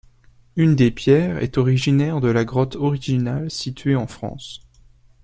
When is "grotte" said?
2.43-2.75